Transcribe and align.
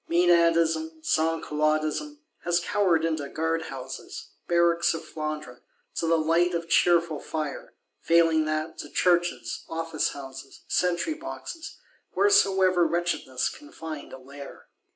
Menadism, 0.09 1.03
Sansculottism 1.05 2.21
has 2.39 2.59
cowered 2.59 3.05
into 3.05 3.29
guard 3.29 3.65
houses, 3.65 4.29
barracks 4.47 4.95
of 4.95 5.03
Flandre, 5.05 5.59
to 5.93 6.07
the 6.07 6.17
light 6.17 6.55
of 6.55 6.67
cheerful 6.67 7.19
fire; 7.19 7.75
failing 7.99 8.45
that, 8.45 8.79
to 8.79 8.89
churches, 8.89 9.63
office 9.69 10.13
houses, 10.13 10.61
sentry 10.67 11.13
boxes, 11.13 11.77
wheresoever 12.15 12.83
wretchedness 12.87 13.47
can 13.49 13.71
find 13.71 14.11
a 14.11 14.17
lair. 14.17 14.69